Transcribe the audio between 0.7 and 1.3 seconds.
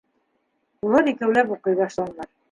Улар